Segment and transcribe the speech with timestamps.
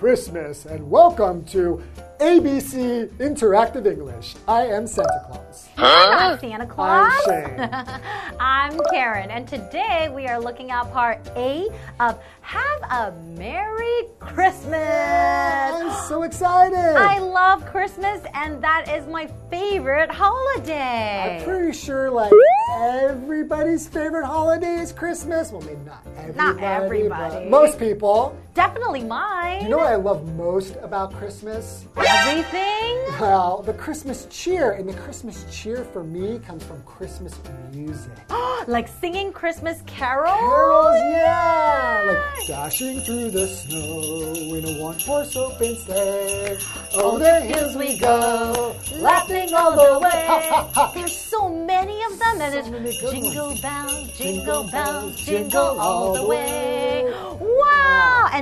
[0.00, 1.82] Christmas and welcome to
[2.20, 4.34] ABC Interactive English.
[4.48, 5.68] I am Santa Claus.
[5.76, 7.12] I'm Santa Claus.
[7.28, 7.70] I'm Shane.
[8.40, 11.68] I'm Karen, and today we are looking at part A
[12.00, 14.72] of Have a Merry Christmas.
[14.74, 16.96] I'm so excited.
[16.96, 21.40] I love Christmas, and that is my favorite holiday.
[21.40, 22.32] I'm pretty sure like
[22.78, 25.52] everybody's favorite holiday is Christmas.
[25.52, 26.38] Well, maybe not everybody.
[26.38, 27.34] Not everybody.
[27.34, 28.34] but most people.
[28.60, 29.62] Definitely mine.
[29.62, 31.86] You know what I love most about Christmas?
[31.96, 32.98] Everything?
[33.18, 34.72] Well, the Christmas cheer.
[34.72, 37.40] And the Christmas cheer for me comes from Christmas
[37.72, 38.12] music.
[38.66, 40.38] like singing Christmas carols?
[40.38, 42.04] Carols, yeah!
[42.06, 46.58] Like dashing through the snow in a one horse open sleigh.
[46.96, 50.26] Over the hills we go, laughing all the way.
[50.26, 50.92] Ha, ha, ha.
[50.94, 56.26] There's so many of them, and So it's jingle bells, Jingle bells, jingle all the
[56.26, 56.79] way.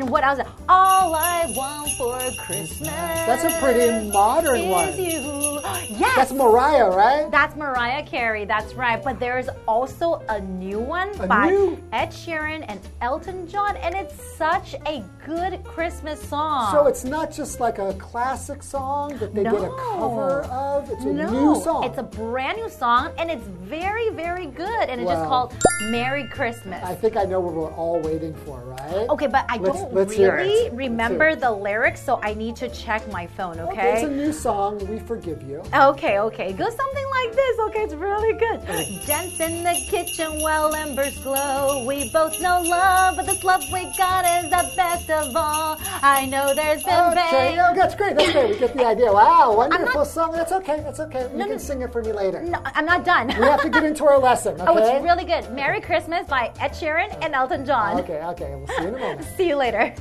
[0.01, 0.07] The way.
[0.07, 0.07] Wow!
[0.07, 0.41] And what else?
[0.69, 2.89] All I want for Christmas.
[2.89, 4.99] That's a pretty modern one.
[4.99, 5.48] you.
[5.89, 6.17] Yes.
[6.17, 7.31] That's Mariah, right?
[7.31, 9.03] That's Mariah Carey, that's right.
[9.03, 13.95] But there's also a new one A by new- Ed Sheeran and Elton John, and
[13.95, 16.73] it's such a good Christmas song.
[16.73, 20.91] So it's not just like a classic song that they did a cover of.
[20.91, 21.85] It's a no, new song.
[21.85, 24.89] It's a brand new song, and it's very, very good.
[24.89, 25.55] And it's just called
[25.91, 26.83] Merry Christmas.
[26.85, 29.09] I think I know what we're all waiting for, right?
[29.11, 33.07] Okay, but I Let's- don't let's really remember the lyrics, so I need to check
[33.13, 34.79] my phone, Okay, it's a new song.
[34.89, 35.58] We forgive you.
[35.75, 36.53] Okay, okay.
[36.53, 37.59] Go something like this.
[37.69, 38.65] Okay, it's really good.
[39.07, 41.85] Dance in the kitchen while embers glow.
[41.87, 45.77] We both know love, but this love we got is the best of all.
[46.03, 47.57] I know there's been Okay, pain.
[47.57, 48.17] no, oh, that's great.
[48.17, 48.51] That's great.
[48.51, 49.13] We get the idea.
[49.13, 50.33] Wow, wonderful not- song.
[50.33, 50.81] That's okay.
[50.83, 51.23] That's okay.
[51.33, 51.59] You No, can no.
[51.59, 52.41] sing it for me later.
[52.43, 53.29] No, I'm not done.
[53.29, 54.55] We have to get into our lesson.
[54.61, 54.65] Okay.
[54.69, 55.51] Oh, it's really good.
[55.55, 57.99] Merry Christmas by Ed Sheeran and Elton John.
[58.01, 58.23] Okay.
[58.23, 58.55] Okay.
[58.55, 59.25] We'll see you in a moment.
[59.37, 59.95] See you later.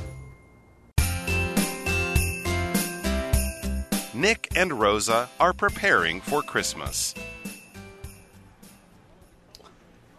[4.18, 7.14] Nick and Rosa are preparing for Christmas.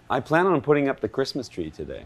[0.09, 2.05] I plan on putting up the Christmas tree today.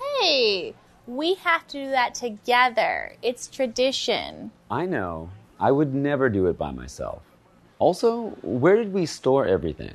[0.00, 0.74] Hey,
[1.06, 3.14] we have to do that together.
[3.22, 4.50] It's tradition.
[4.68, 5.30] I know.
[5.60, 7.22] I would never do it by myself.
[7.78, 9.94] Also, where did we store everything?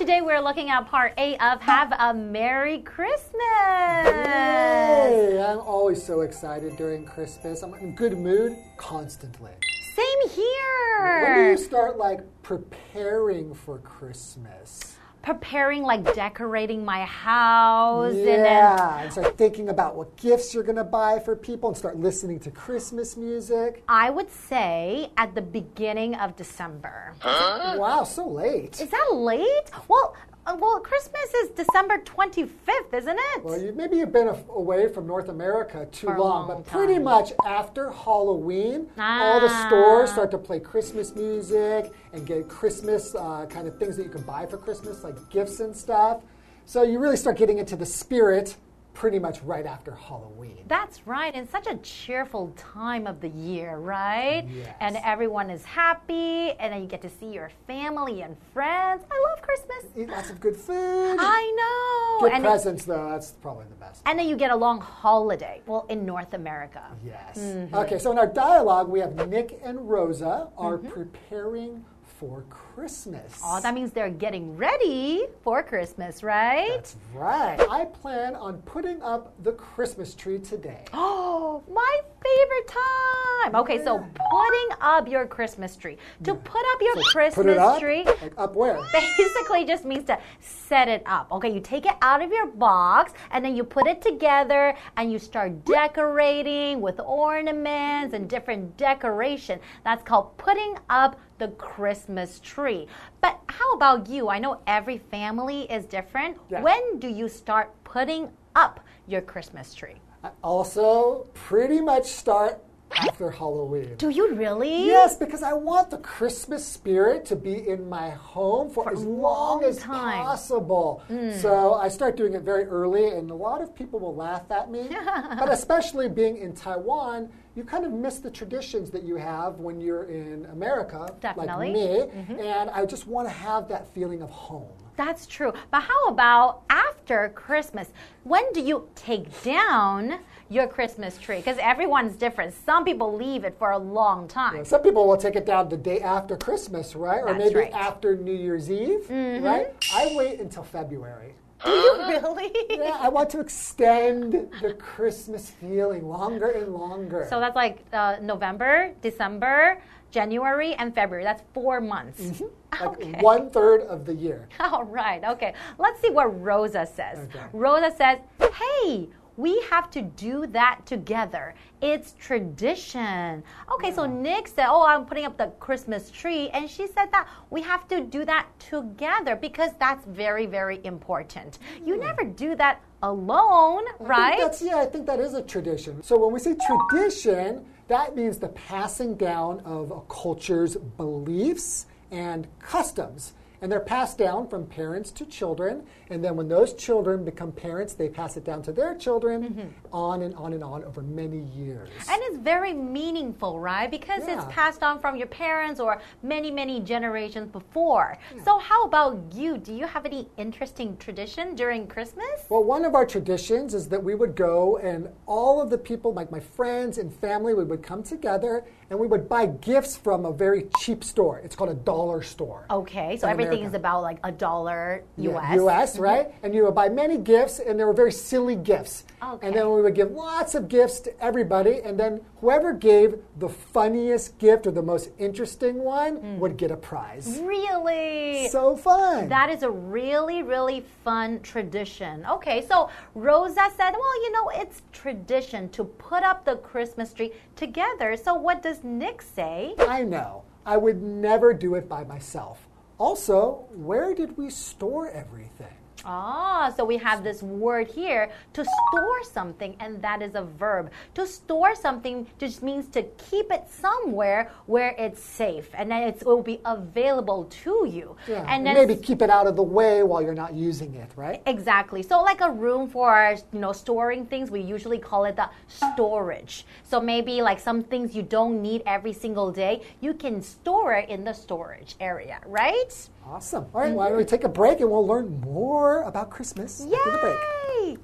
[0.00, 3.34] Today we're looking at part A of Have a Merry Christmas.
[3.34, 7.62] Hey, I'm always so excited during Christmas.
[7.62, 9.50] I'm in good mood constantly.
[9.94, 11.22] Same here.
[11.22, 14.96] When do you start like preparing for Christmas?
[15.22, 20.64] Preparing, like decorating my house, and then Yeah, and start thinking about what gifts you're
[20.64, 23.82] gonna buy for people, and start listening to Christmas music.
[23.88, 27.12] I would say at the beginning of December.
[27.24, 28.80] Wow, so late.
[28.80, 29.70] Is that late?
[29.88, 33.44] Well, uh, well, Christmas is December 25th, isn't it?
[33.44, 36.98] Well, you, maybe you've been a- away from North America too long, long but pretty
[36.98, 39.66] much after Halloween, all the Ah.
[39.68, 44.08] stores start to play Christmas music and get Christmas uh, kind of things that you
[44.10, 46.22] can buy for Christmas, like gifts and stuff.
[46.64, 48.56] So you really start getting into the spirit
[48.94, 50.64] pretty much right after Halloween.
[50.66, 51.34] That's right.
[51.34, 54.46] It's such a cheerful time of the year, right?
[54.48, 54.74] Yes.
[54.80, 59.04] And everyone is happy, and then you get to see your family and friends.
[59.10, 59.84] I love Christmas.
[59.96, 61.16] Eat lots of good food.
[61.18, 62.28] I know.
[62.28, 63.08] Get and, presents, though.
[63.10, 64.02] That's probably the best.
[64.06, 65.62] and then you get a long holiday.
[65.66, 66.82] Well, in North America.
[67.04, 67.38] Yes.
[67.38, 67.74] Mm-hmm.
[67.74, 70.88] Okay, so in our dialogue, we have Nick and Rosa are Mm-hmm.
[70.88, 71.84] preparing
[72.18, 73.40] for Christmas.
[73.44, 76.68] Oh, that means they're getting ready for Christmas, right?
[76.70, 77.58] That's right.
[77.70, 80.84] I plan on putting up the Christmas tree today.
[80.92, 83.54] Oh, my favorite time.
[83.54, 85.96] Okay, so putting up your Christmas tree.
[86.24, 87.80] To put up your Christmas Put it up.
[87.80, 88.78] tree, Like up where?
[88.92, 91.30] basically just means to set it up.
[91.32, 95.10] Okay, you take it out of your box and then you put it together and
[95.10, 99.58] you start decorating with ornaments and different decoration.
[99.84, 102.86] That's called putting up the Christmas tree.
[103.20, 104.28] But how about you?
[104.28, 106.36] I know every family is different.
[106.48, 106.62] Yeah.
[106.62, 108.78] When do you start putting up
[109.08, 109.96] your Christmas tree?
[110.22, 112.62] I also pretty much start
[112.96, 113.96] after Halloween.
[113.96, 114.86] Do you really?
[114.86, 119.40] Yes, because I want the Christmas spirit to be in my home for, as long
[119.40, 121.02] long as possible.
[121.10, 121.40] Mm.
[121.40, 124.70] So I start doing it very early, and a lot of people will laugh at
[124.70, 124.88] me.
[125.38, 129.80] but especially being in Taiwan, you kind of miss the traditions that you have when
[129.80, 131.66] you're in America, Definitely.
[131.66, 132.20] like me.
[132.20, 132.40] Mm-hmm.
[132.40, 134.68] And I just want to have that feeling of home.
[134.96, 135.52] That's true.
[135.70, 137.88] But how about after Christmas?
[138.24, 140.18] When do you take down
[140.50, 141.36] your Christmas tree?
[141.36, 142.52] Because everyone's different.
[142.66, 144.64] Some people leave it for a long time.
[144.64, 147.22] Some people will take it down the day after Christmas, right?
[147.22, 147.72] Or That's maybe right.
[147.72, 149.68] after New Year's Eve, right?
[149.94, 151.34] I wait until February.
[151.64, 152.50] Do you really?
[152.70, 154.32] Yeah, I want to extend
[154.62, 157.26] the Christmas feeling longer and longer.
[157.30, 159.80] So that's like uh, November, December,
[160.10, 161.22] January, and February.
[161.22, 162.20] That's four months.
[162.20, 162.44] Mm-hmm.
[162.72, 163.12] like Okay.
[163.20, 164.48] one third of the year.
[164.60, 165.22] All right.
[165.22, 165.52] Okay.
[165.78, 167.18] Let's see what Rosa says.
[167.28, 167.44] Okay.
[167.52, 168.18] Rosa says,
[168.54, 169.08] "Hey,
[169.40, 171.54] we have to do that together.
[171.80, 173.42] It's tradition."
[173.74, 173.92] Okay.
[173.92, 177.62] So Nick said, "Oh, I'm putting up the Christmas tree," and she said that we
[177.62, 181.58] have to do that together because that's very, very important.
[181.84, 184.38] You never do that alone, I right?
[184.38, 186.02] that's, yeah, I think that is a tradition.
[186.02, 192.46] So when we say tradition, that means the passing down of a culture's beliefs and
[192.60, 193.32] customs.
[193.62, 195.84] And they're passed down from parents to children.
[196.08, 199.68] And then when those children become parents, they pass it down to their children, Mm-hmm.
[199.92, 201.88] on and on and on over many years.
[202.08, 203.90] And it's very meaningful, right?
[203.90, 208.16] Because it's passed on from your parents or many, many generations before.
[208.44, 209.58] So, how about you?
[209.58, 212.46] Do you have any interesting tradition during Christmas?
[212.48, 216.12] Well, one of our traditions is that we would go and all of the people,
[216.12, 220.24] like my friends and family, we would come together and we would buy gifts from
[220.24, 221.38] a very cheap store.
[221.44, 222.66] It's called a dollar store.
[222.70, 225.56] Okay, so In everything is about like a dollar Yeah, US.
[225.56, 226.02] US, mm-hmm.
[226.02, 226.34] right?
[226.42, 229.04] And you would buy many gifts, and they were very silly gifts.
[229.22, 229.48] Oh, okay.
[229.48, 233.48] And then we would give lots of gifts to everybody, and then whoever gave the
[233.48, 236.38] funniest gift or the most interesting one mm.
[236.38, 237.40] would get a prize.
[237.42, 238.48] Really?
[238.48, 239.28] So fun.
[239.28, 242.24] that is a really, really fun tradition.
[242.26, 247.32] Okay, so Rosa said, well, you know, it's tradition to put up the Christmas tree
[247.56, 248.16] together.
[248.16, 249.74] So, what does Nick say?
[249.78, 250.44] I know.
[250.66, 252.66] I would never do it by myself.
[253.00, 255.79] Also, where did we store everything?
[256.04, 260.90] Ah, so we have this word here to store something, and that is a verb.
[261.14, 266.22] To store something just means to keep it somewhere where it's safe, and then it's,
[266.22, 268.16] it will be available to you.
[268.26, 271.10] Yeah, and then maybe keep it out of the way while you're not using it,
[271.16, 271.42] right?
[271.46, 272.02] Exactly.
[272.02, 276.64] So like a room for you know storing things, we usually call it the storage.
[276.84, 281.08] So maybe like some things you don't need every single day, you can store it
[281.08, 282.92] in the storage area, right?
[283.24, 283.66] Awesome.
[283.74, 287.10] All right, why don't we take a break and we'll learn more about Christmas after
[287.10, 287.38] the break.
[287.68, 287.98] Yay!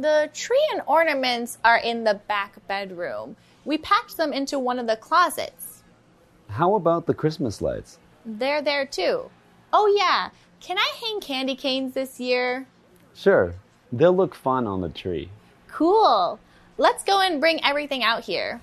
[0.00, 3.36] The tree and ornaments are in the back bedroom.
[3.64, 5.82] We packed them into one of the closets.
[6.48, 7.98] How about the Christmas lights?
[8.24, 9.30] They're there too.
[9.72, 10.30] Oh, yeah.
[10.60, 12.66] Can I hang candy canes this year?
[13.14, 13.54] Sure,
[13.92, 15.28] they'll look fun on the tree.
[15.68, 16.38] Cool.
[16.78, 18.60] Let's go and bring everything out here.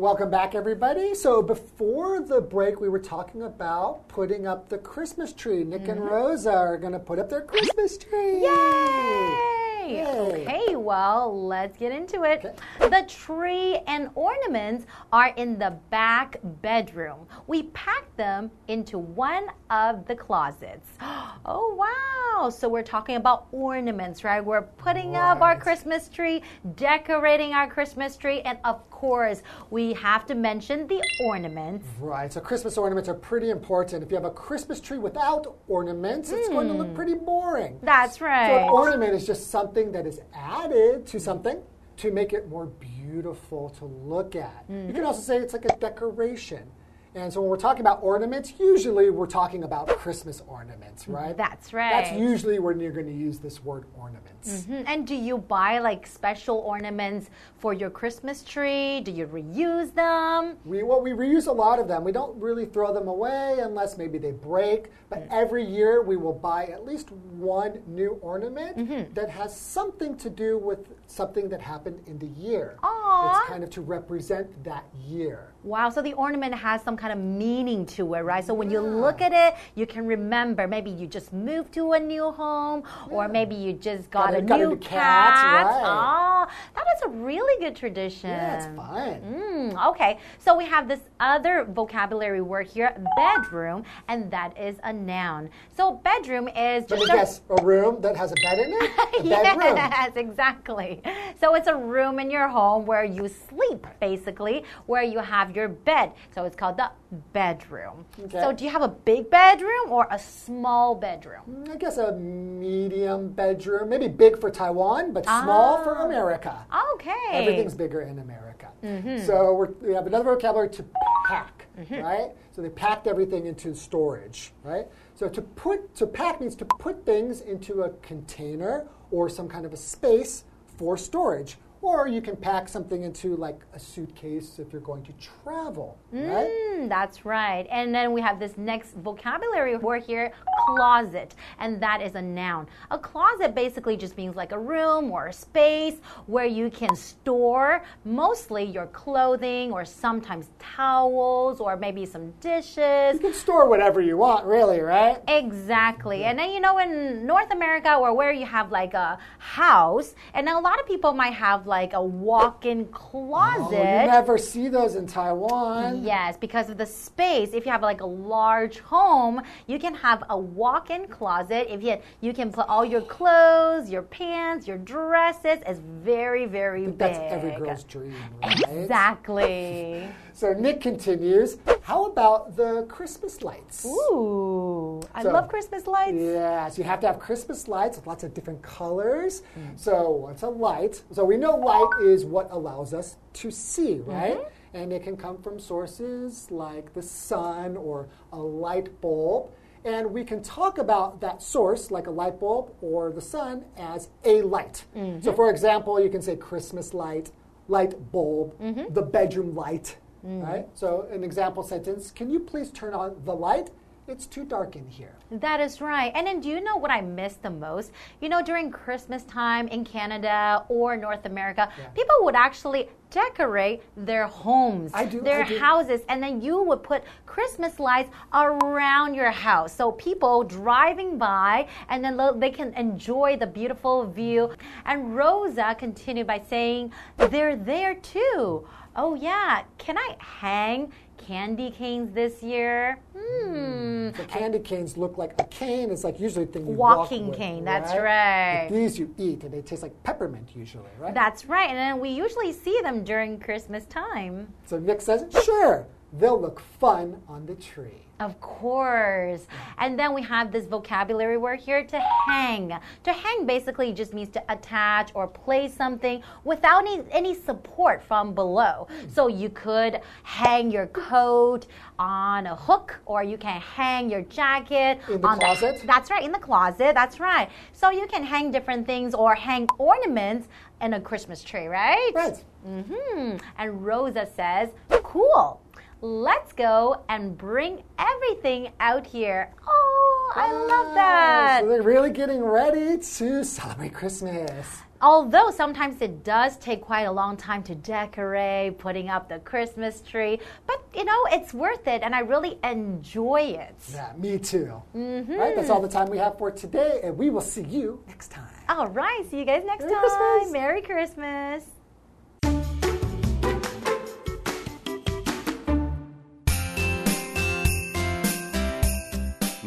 [0.00, 1.14] Welcome back, everybody.
[1.14, 5.62] So, before the break, we were talking about putting up the Christmas tree.
[5.62, 6.08] Nick and mm-hmm.
[6.08, 8.40] Rosa are going to put up their Christmas tree.
[8.40, 9.69] Yay!
[9.94, 10.46] Yay.
[10.46, 12.58] Okay, well, let's get into it.
[12.78, 17.26] The tree and ornaments are in the back bedroom.
[17.46, 20.88] We packed them into one of the closets.
[21.46, 22.50] Oh, wow.
[22.50, 24.44] So we're talking about ornaments, right?
[24.44, 26.42] We're putting up our Christmas tree,
[26.76, 31.86] decorating our Christmas tree, and of course, we have to mention the ornaments.
[31.98, 34.02] Right, so Christmas ornaments are pretty important.
[34.02, 36.94] If you have a Christmas tree without ornaments, it's going to look hmm.
[36.94, 37.78] pretty boring.
[37.82, 38.48] That's right.
[38.48, 41.58] So, an ornament is just something that is added to something
[41.96, 44.64] to make it more beautiful to look at.
[44.68, 44.94] You Mm-hmm.
[44.94, 46.64] can also say it's like a decoration.
[47.14, 51.36] And so when we're talking about ornaments, usually we're talking about Christmas ornaments, right?
[51.36, 51.90] That's right.
[52.04, 54.64] That's usually when you're going to use this word ornaments.
[54.68, 54.84] Mhm.
[54.86, 59.00] And do you buy like special ornaments for your Christmas tree?
[59.00, 60.56] Do you reuse them?
[60.64, 62.04] We, well, we reuse a lot of them.
[62.04, 64.90] We don't really throw them away unless maybe they break.
[65.08, 65.32] But Mm.
[65.32, 69.14] every year we will buy at least one new ornament Mm-hmm.
[69.14, 72.76] that has something to do with something that happened in the year.
[72.84, 73.40] Aw.
[73.40, 75.48] It's kind of to represent that year.
[75.62, 78.42] Wow, so the ornament has some kind of meaning to it, right?
[78.42, 82.00] So when you look at it, you can remember maybe you just moved to a
[82.00, 85.66] new home, or maybe you just got, Got a- a, new new cat, cat.
[85.66, 85.82] right.
[85.84, 88.30] Ah, that is a really good tradition.
[88.30, 89.20] Yeah, it's fun.
[89.20, 94.92] Mm, okay, so we have this other vocabulary word here, bedroom, and that is a
[94.92, 95.50] noun.
[95.76, 98.90] So bedroom is Let me a guess, a room that has a bed in it?
[99.20, 99.76] A bedroom.
[99.76, 101.02] Yes, exactly.
[101.38, 105.68] So it's a room in your home where you sleep, basically, where you have your
[105.68, 106.12] bed.
[106.34, 106.90] So it's called the
[107.32, 108.04] bedroom.
[108.24, 108.40] Okay.
[108.40, 111.64] So do you have a big bedroom or a small bedroom?
[111.70, 116.04] I guess a medium bedroom, maybe big for Taiwan, but small for Ah.
[116.06, 116.56] America.
[116.94, 117.10] Okay.
[117.32, 118.68] Everything's bigger in America.
[118.84, 119.24] Mm-hmm.
[119.26, 120.84] So we're, we have another vocabulary to
[121.26, 122.30] pack, right?
[122.52, 124.86] So they packed everything into storage, right?
[125.14, 129.66] So to put, to pack means to put things into a container or some kind
[129.66, 130.44] of a space
[130.78, 131.58] for storage.
[131.82, 136.50] Or you can pack something into like a suitcase if you're going to travel, right?
[136.50, 137.66] Mm, that's right.
[137.70, 140.32] And then we have this next vocabulary word here
[140.76, 141.34] closet.
[141.58, 142.66] And that is a noun.
[142.90, 145.94] A closet basically just means like a room or a space
[146.26, 153.14] where you can store mostly your clothing or sometimes towels or maybe some dishes.
[153.14, 155.18] You can store whatever you want, really, right?
[155.28, 156.24] Exactly.
[156.24, 160.48] And then, you know, in North America or where you have like a house, and
[160.48, 163.78] a lot of people might have like a walk in closet.
[163.78, 166.02] Oh, you never see those in Taiwan.
[166.02, 167.50] Yes, because of the space.
[167.54, 171.72] If you have like a large home, you can have a walk-in closet.
[171.72, 175.58] If you you can put all your clothes, your pants, your dresses.
[175.66, 175.80] It's
[176.12, 176.98] very very big.
[176.98, 178.60] That's every girl's dream, right?
[178.68, 180.08] Exactly.
[180.32, 183.84] So Nick continues, how about the Christmas lights?
[183.84, 186.16] Ooh, I So- love Christmas lights.
[186.18, 189.42] Yes, you have to have Christmas lights with lots of different colors.
[189.58, 189.78] Mm.
[189.78, 191.02] So, what's a light?
[191.12, 194.10] So, we know light is what allows us to see, Mm-hmm.
[194.10, 194.40] right?
[194.72, 199.50] And it can come from sources like the sun or a light bulb.
[199.84, 204.10] And we can talk about that source, like a light bulb or the sun, as
[204.24, 204.84] a light.
[204.96, 205.22] Mm-hmm.
[205.24, 207.32] So, for example, you can say Christmas light,
[207.66, 208.92] light bulb, Mm-hmm.
[208.94, 210.66] the bedroom light, right?
[210.74, 213.70] So, an example sentence Can you please turn on the light?
[214.10, 215.14] It's too dark in here.
[215.30, 216.10] That is right.
[216.16, 217.92] And then do you know what I miss the most?
[218.20, 224.26] You know, during Christmas time in Canada or North America, people would actually decorate their
[224.26, 229.72] homes, I do, their houses, and then you would put Christmas lights around your house.
[229.72, 234.50] So people driving by and then they can enjoy the beautiful view.
[234.86, 238.66] And Rosa continued by saying, they're there too.
[238.96, 242.98] Oh yeah, can I hang candy canes this year?
[243.16, 243.89] Hmm.
[244.16, 245.90] The candy canes look like a cane.
[245.90, 248.68] It's like usually the thing you Walking walk with, cane, that's But right.
[248.70, 251.14] these you eat, and they taste like peppermint usually, right?
[251.14, 251.68] That's right.
[251.68, 254.52] And then we usually see them during Christmas time.
[254.66, 258.02] so Nick says, sure, they'll look fun on the tree.
[258.20, 259.46] Of course.
[259.78, 262.68] And then we have this vocabulary word here to hang.
[263.04, 268.34] To hang basically just means to attach or place something without any, any support from
[268.34, 268.88] below.
[269.10, 271.66] So you could hang your coat
[271.98, 275.82] on a hook or you can hang your jacket In the on closet?
[275.86, 276.94] that's right, in the closet.
[276.94, 277.48] That's right.
[277.72, 280.46] So you can hang different things or hang ornaments
[280.82, 282.12] in a Christmas tree, right?
[282.14, 282.44] Right.
[282.68, 283.38] Mm-hmm.
[283.56, 284.68] And Rosa says,
[285.02, 285.62] cool.
[286.02, 289.52] Let's go and bring everything out here.
[289.68, 291.60] Oh, I love that.
[291.60, 294.78] So they're really getting ready to celebrate Christmas.
[295.02, 300.00] Although sometimes it does take quite a long time to decorate, putting up the Christmas
[300.00, 303.74] tree, but you know, it's worth it and I really enjoy it.
[303.92, 304.82] Yeah, me too.
[304.96, 305.34] Mm-hmm.
[305.34, 308.30] Right, that's all the time we have for today, and we will see you next
[308.30, 308.48] time.
[308.68, 310.00] All right, see you guys next Merry time.
[310.00, 310.52] Christmas.
[310.52, 311.64] Merry Christmas.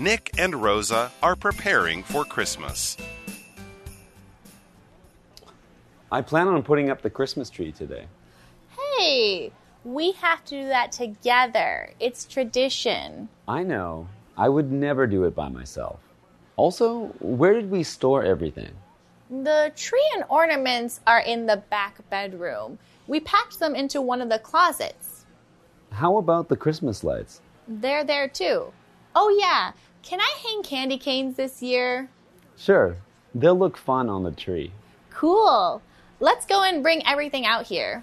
[0.03, 2.97] Nick and Rosa are preparing for Christmas.
[6.11, 8.07] I plan on putting up the Christmas tree today.
[8.77, 9.53] Hey,
[9.85, 11.89] we have to do that together.
[12.01, 13.29] It's tradition.
[13.47, 14.09] I know.
[14.35, 16.01] I would never do it by myself.
[16.57, 18.73] Also, where did we store everything?
[19.29, 22.77] The tree and ornaments are in the back bedroom.
[23.07, 25.23] We packed them into one of the closets.
[25.93, 27.39] How about the Christmas lights?
[27.69, 28.73] They're there too.
[29.15, 29.71] Oh, yeah.
[30.02, 32.08] Can I hang candy canes this year?
[32.56, 32.96] Sure,
[33.34, 34.70] they'll look fun on the tree.
[35.10, 35.80] Cool.
[36.20, 38.02] Let's go and bring everything out here.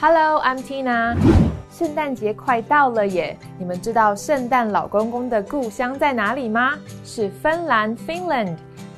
[0.00, 1.16] Hello, I'm Tina。
[1.70, 3.36] 圣诞节快到了耶！
[3.58, 6.78] 你们知道圣诞老公公的故乡在哪里吗？
[7.04, 8.56] 是芬兰 （Finland）。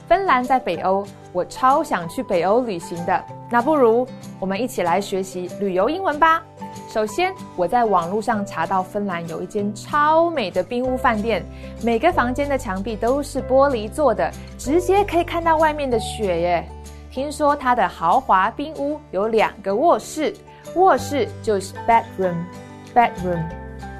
[0.08, 3.23] 芬兰在北欧， 我超想去北欧旅行的。
[3.49, 4.07] 那不如
[4.39, 6.43] 我们一起来学习旅游英文吧。
[6.89, 11.43] 首先，我在网络上查到芬兰有一间超美的冰屋饭店，
[11.81, 16.67] 每个房间的墙壁都是玻璃做的，直接可以看到外面的雪耶。
[17.09, 20.33] 听说它的豪华冰屋有两个卧室，
[20.75, 23.43] 卧室就是 bedroom，bedroom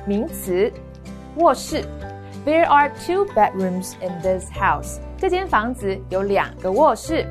[0.05, 0.71] 名词，
[1.35, 1.83] 卧室。
[2.43, 4.98] There are two bedrooms in this house。
[5.17, 7.27] 这间房子有两个卧室。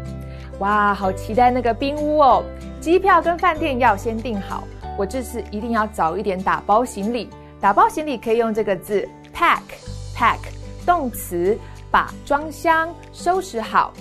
[0.60, 2.44] 哇，好期待那个冰屋哦！
[2.80, 4.62] 机票跟饭店要先订好，
[4.96, 7.28] 我这次一定要早一点打包行李。
[7.60, 10.38] 打包行李可以用这个字 pack，pack
[10.86, 11.58] 动词，
[11.90, 13.92] 把装箱收拾好。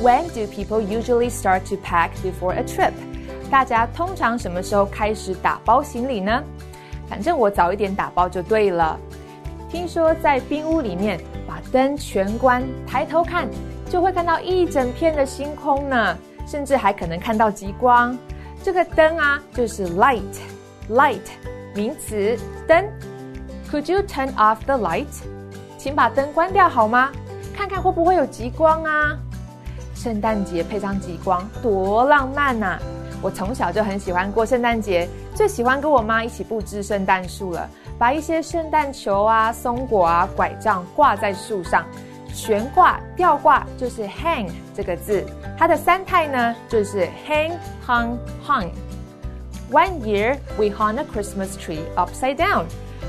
[0.00, 2.92] When do people usually start to pack before a trip？
[3.50, 6.42] 大家通常什么时候开始打包行李呢？
[7.08, 8.98] 反正我早一点打包就对了。
[9.74, 13.48] 听说在冰屋里面把灯全关，抬头看
[13.90, 16.16] 就会看到一整片的星空呢，
[16.46, 18.16] 甚至还可能看到极光。
[18.62, 21.18] 这个灯啊，就是 light，light
[21.74, 22.38] 名词
[22.68, 22.84] 灯。
[23.68, 25.06] Could you turn off the light？
[25.76, 27.10] 请把灯关掉好吗？
[27.52, 29.18] 看看会不会有极光啊？
[29.96, 32.78] 圣诞节配上极光，多浪漫呐！
[33.20, 37.68] 我从小就很喜欢过圣诞节，最喜欢跟我妈一起布置圣诞树了，
[38.04, 41.86] 把一些圣诞球啊、松果啊、拐杖挂在树上，
[42.34, 45.24] 悬挂、吊挂就是 hang 这个字，
[45.56, 47.52] 它的三态呢就是 hang、
[47.86, 48.68] hung、hung。
[49.72, 52.64] One year we hung a Christmas tree upside down。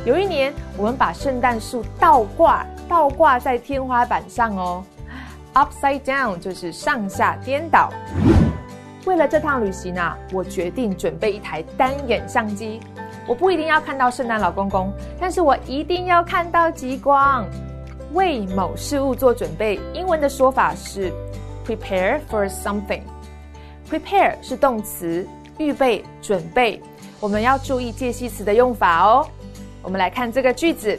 [0.05, 4.81] 有一年我们把圣诞树倒挂，倒挂在天花板上哦。
[5.55, 7.91] Upside down 就是上下颠倒。
[9.05, 12.79] 为了这趟旅行啊，我决定准备一台单眼相机。
[13.27, 17.46] 我不一定要看到圣诞老公公，但是我一定要看到极光。
[18.13, 21.12] 为某事物做准备，英文的说法是
[21.65, 23.01] prepare for something。
[23.89, 25.27] prepare 是动词，
[25.58, 26.82] 预备、准备。
[27.20, 29.27] 我们要注意介系词的用法哦。
[29.82, 30.98] 我们来看这个句子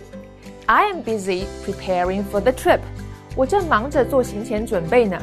[0.67, 2.81] ：I am busy preparing for the trip。
[3.35, 5.17] 我正忙着做行前准备呢。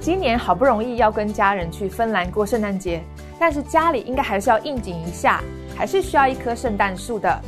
[0.00, 3.02] 今年好不容易要跟家人去芬兰过圣诞节，
[3.38, 5.42] 但是家里应该还是要应景一下，
[5.75, 7.41] 还是需要一棵圣诞树的。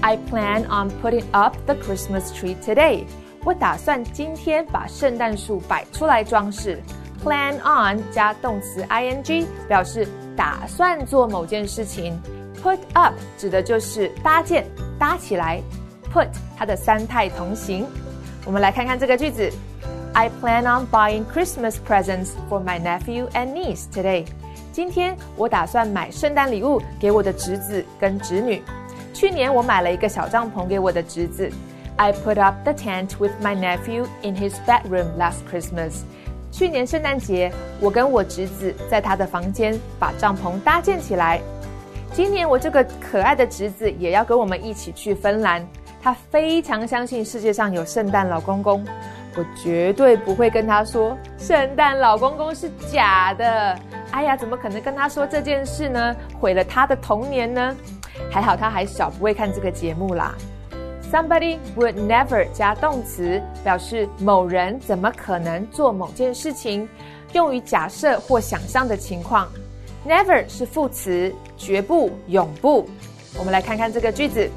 [0.00, 3.04] I plan on putting up the Christmas tree today。
[3.44, 6.80] 我打算今天把圣诞树摆出来装饰。
[7.24, 12.18] Plan on 加动词 ing 表示打算做某件事情。
[12.62, 14.66] Put up 指的就是搭建、
[14.98, 15.60] 搭起来。
[16.12, 17.86] Put 它的三态同形。
[18.46, 19.50] 我们来看看这个句子：
[20.14, 24.24] I plan on buying Christmas presents for my nephew and niece today。
[24.75, 28.61] 今天我打算买圣诞礼物给我的侄子跟侄女。
[29.13, 31.49] 去年我买了一个小帐篷给我的侄子。
[31.95, 36.01] I put up the tent with my nephew in his bedroom last Christmas。
[36.51, 41.39] 去年圣诞节，我跟我侄子在他的房间把帐篷搭建起来。
[42.11, 45.65] 今年我这个可爱的侄子也要跟我们一起去芬兰。
[46.03, 48.85] 他非常相信世界上有圣诞老公公，
[49.35, 53.77] 我绝对不会跟他说圣诞老公公是假的。
[54.11, 56.15] 哎呀，怎么可能跟他说这件事呢？
[56.39, 57.75] 毁了他的童年呢？
[58.31, 60.33] 还好他还小，不会看这个节目啦。
[61.11, 66.87] Somebody would never 加动词，表示某人怎么可能做某件事情，
[67.33, 69.47] 用于假设或想象的情况。
[70.07, 72.87] Never 是副词，绝不、永不。
[73.37, 74.49] 我们来看看这个句子。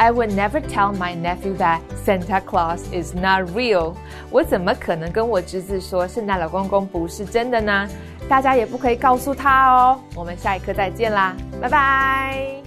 [0.00, 3.94] I would never tell my nephew that Santa Claus is not real。
[4.30, 7.88] 我怎么可能跟我侄子说圣诞老公公不是真的呢？
[8.28, 10.00] 大家也不可以告诉他哦。
[10.14, 12.62] 我们下一课再见啦，拜拜。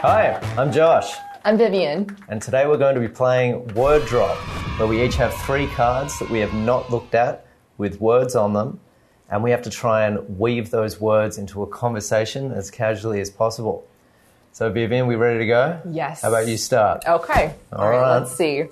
[0.00, 1.10] Hi, I'm Josh.
[1.44, 2.06] I'm Vivian.
[2.28, 4.36] And today we're going to be playing Word Drop,
[4.77, 7.45] where we each have three cards that we have not looked at
[7.77, 8.79] with words on them,
[9.29, 13.29] and we have to try and weave those words into a conversation as casually as
[13.29, 13.85] possible.
[14.51, 15.79] So, Vivian, we ready to go?
[15.89, 16.23] Yes.
[16.23, 17.03] How about you start?
[17.07, 17.53] Okay.
[17.71, 18.19] All All right, right.
[18.19, 18.65] let's see.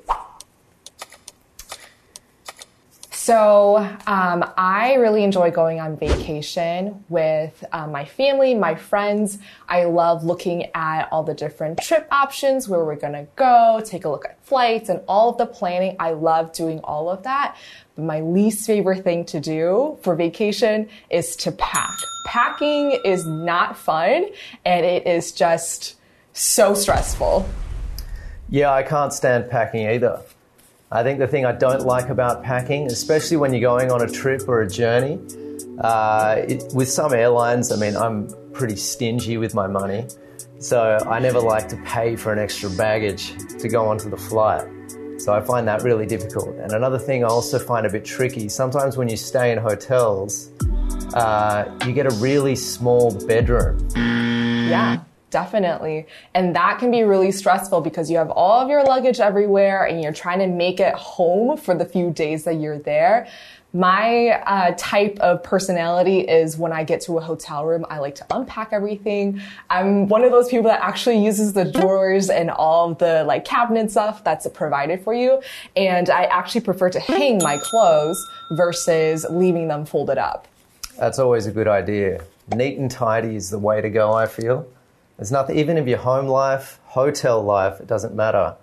[3.31, 9.37] So, um, I really enjoy going on vacation with uh, my family, my friends.
[9.69, 14.09] I love looking at all the different trip options, where we're gonna go, take a
[14.09, 15.95] look at flights, and all of the planning.
[15.97, 17.55] I love doing all of that.
[17.95, 21.95] But my least favorite thing to do for vacation is to pack.
[22.25, 24.25] Packing is not fun,
[24.65, 25.95] and it is just
[26.33, 27.47] so stressful.
[28.49, 30.19] Yeah, I can't stand packing either.
[30.93, 34.09] I think the thing I don't like about packing, especially when you're going on a
[34.09, 35.19] trip or a journey,
[35.79, 40.05] uh, it, with some airlines, I mean, I'm pretty stingy with my money,
[40.59, 44.67] so I never like to pay for an extra baggage to go onto the flight.
[45.17, 46.57] So I find that really difficult.
[46.57, 50.49] And another thing I also find a bit tricky sometimes when you stay in hotels,
[51.13, 53.87] uh, you get a really small bedroom.
[53.95, 54.99] Yeah,
[55.31, 56.05] definitely.
[56.35, 60.03] And that can be really stressful because you have all of your luggage everywhere and
[60.03, 63.27] you're trying to make it home for the few days that you're there.
[63.73, 68.15] My uh, type of personality is when I get to a hotel room, I like
[68.15, 69.41] to unpack everything.
[69.69, 73.45] I'm one of those people that actually uses the drawers and all of the like
[73.45, 75.41] cabinet stuff that's provided for you.
[75.77, 78.21] And I actually prefer to hang my clothes
[78.57, 80.49] versus leaving them folded up.
[80.97, 82.25] That's always a good idea.
[82.53, 84.67] Neat and tidy is the way to go, I feel.
[85.21, 88.55] There's nothing, even if your home life, hotel life, it doesn't matter.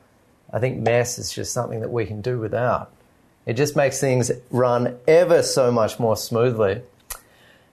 [0.53, 2.91] I think mess is just something that we can do without.
[3.47, 6.83] It just makes things run ever so much more smoothly.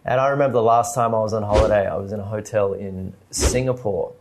[0.06, 2.74] And I remember the last time I was on holiday, I was in a hotel
[2.74, 4.14] in Singapore.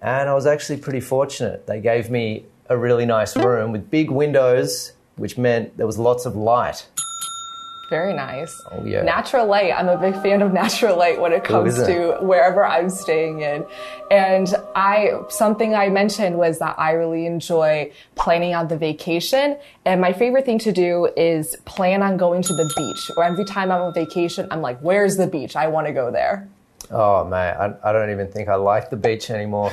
[0.00, 1.68] And I was actually pretty fortunate.
[1.68, 6.26] They gave me a really nice room with big windows, which meant there was lots
[6.26, 6.88] of light.
[7.92, 8.58] Very nice.
[8.70, 9.02] Oh, yeah.
[9.02, 9.70] Natural light.
[9.70, 12.88] I'm a big fan of natural light when it oh, comes isn't to wherever I'm
[12.88, 13.66] staying in.
[14.10, 19.58] And I, something I mentioned was that I really enjoy planning out the vacation.
[19.84, 23.10] And my favorite thing to do is plan on going to the beach.
[23.14, 25.54] Or every time I'm on vacation, I'm like, where's the beach?
[25.54, 26.48] I want to go there.
[26.90, 29.70] Oh, man, I, I don't even think I like the beach anymore.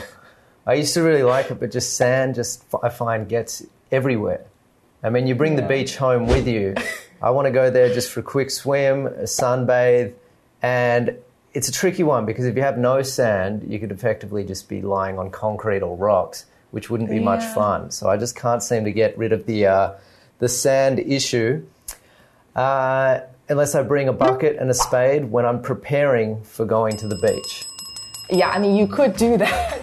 [0.67, 4.43] I used to really like it, but just sand, just I find gets everywhere.
[5.01, 6.75] I mean, you bring the beach home with you.
[7.21, 10.13] I want to go there just for a quick swim, a sunbathe,
[10.61, 11.17] and
[11.53, 14.81] it's a tricky one because if you have no sand, you could effectively just be
[14.81, 17.91] lying on concrete or rocks, which wouldn't be much fun.
[17.91, 19.93] So I just can't seem to get rid of the uh,
[20.39, 21.65] the sand issue.
[22.55, 27.07] Uh, unless I bring a bucket and a spade when I'm preparing for going to
[27.07, 27.65] the beach.
[28.29, 29.81] Yeah, I mean, you could do that.